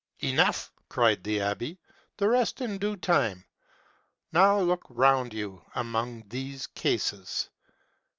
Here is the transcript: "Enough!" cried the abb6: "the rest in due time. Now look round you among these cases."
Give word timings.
"Enough!" 0.23 0.71
cried 0.89 1.23
the 1.23 1.37
abb6: 1.37 1.77
"the 2.17 2.27
rest 2.27 2.59
in 2.59 2.79
due 2.79 2.95
time. 2.97 3.45
Now 4.31 4.59
look 4.59 4.81
round 4.89 5.31
you 5.31 5.63
among 5.75 6.23
these 6.27 6.65
cases." 6.65 7.51